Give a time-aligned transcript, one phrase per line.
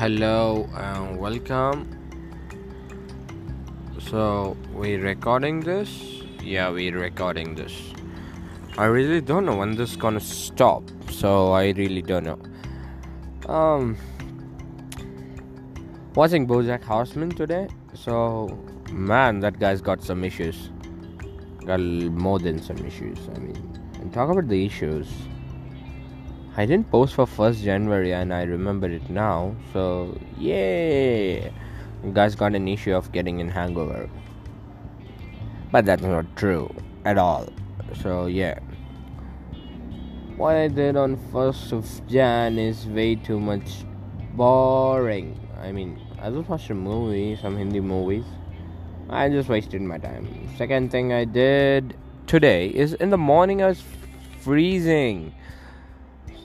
[0.00, 1.86] Hello and welcome.
[3.98, 5.90] So, we're recording this?
[6.42, 7.74] Yeah, we're recording this.
[8.78, 10.84] I really don't know when this gonna stop.
[11.10, 12.38] So, I really don't know.
[13.46, 13.98] Um,
[16.14, 17.68] watching BoJack Horseman today.
[17.92, 18.58] So,
[18.90, 20.70] man, that guy's got some issues.
[21.66, 23.18] Got more than some issues.
[23.36, 25.08] I mean, and talk about the issues.
[26.56, 29.54] I didn't post for 1st January and I remember it now.
[29.72, 31.50] So, yeah.
[32.02, 34.10] You guys got an issue of getting in hangover.
[35.70, 36.74] But that's not true
[37.04, 37.46] at all.
[38.02, 38.58] So, yeah.
[40.36, 43.84] What I did on 1st of Jan is way too much
[44.34, 45.38] boring.
[45.62, 48.24] I mean, I just watched a movie, some Hindi movies.
[49.08, 50.48] I just wasted my time.
[50.56, 51.96] Second thing I did
[52.26, 53.82] today is in the morning I was
[54.40, 55.34] freezing.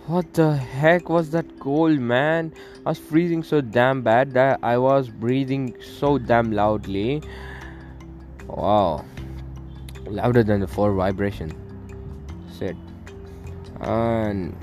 [0.08, 2.54] What the heck was that cold, man?
[2.86, 7.24] I was freezing so damn bad that I was breathing so damn loudly.
[8.46, 9.04] Wow.
[10.06, 11.52] Louder than the four vibration.
[12.52, 12.78] Said.
[13.80, 14.56] And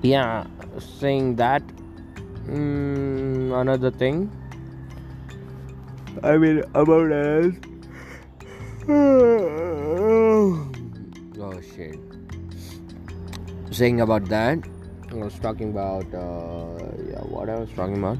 [0.00, 0.46] yeah,
[0.78, 1.62] saying that.
[2.46, 4.32] Mm, another thing.
[6.22, 7.52] I mean, about us.
[11.36, 12.17] oh shit
[13.70, 14.58] saying about that
[15.10, 16.78] i was talking about uh,
[17.10, 18.18] yeah what i was talking about?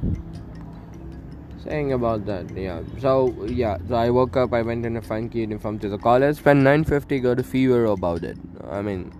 [1.64, 2.80] Saying about that yeah.
[2.98, 6.36] So yeah so i woke up i went in a funky uniform to the college
[6.36, 8.38] spent 950 got a fever about it.
[8.70, 9.12] I mean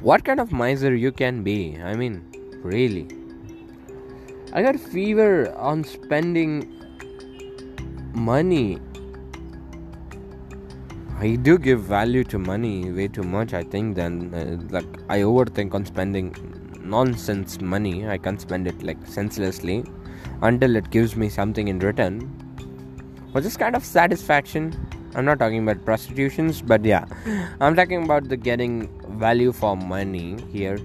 [0.00, 1.78] what kind of miser you can be?
[1.80, 2.24] I mean
[2.62, 3.06] really.
[4.52, 6.82] I got fever on spending
[8.14, 8.78] money
[11.22, 13.54] I do give value to money way too much.
[13.54, 16.34] I think then uh, like I overthink on spending
[16.82, 18.08] nonsense money.
[18.08, 19.84] I can't spend it like senselessly
[20.40, 22.22] until it gives me something in return.
[23.30, 24.74] Which is kind of satisfaction.
[25.14, 27.04] I'm not talking about prostitutions, but yeah,
[27.60, 30.76] I'm talking about the getting value for money here.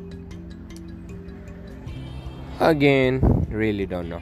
[2.59, 4.22] Again, really don't know.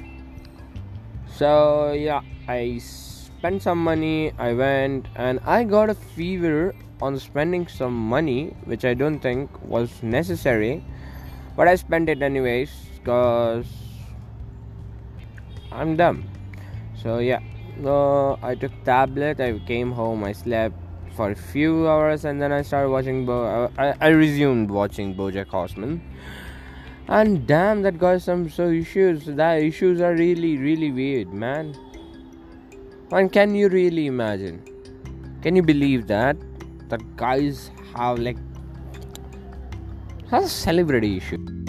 [1.35, 2.79] So yeah, I
[3.45, 8.83] spent some money i went and i got a fever on spending some money which
[8.83, 10.83] i don't think was necessary
[11.55, 13.67] but i spent it anyways because
[15.71, 16.23] i'm dumb.
[17.03, 17.39] So yeah.
[17.85, 20.73] Uh, i took tablet i came home i slept
[21.15, 25.49] for a few hours and then i started watching Bo- I, I resumed watching bojack
[25.49, 26.01] horseman.
[27.07, 31.75] And damn that got some so issues that issues are really really weird man
[33.11, 34.63] and can you really imagine?
[35.41, 36.37] Can you believe that?
[36.89, 38.37] That guys have like
[40.29, 41.64] has a celebrity issue.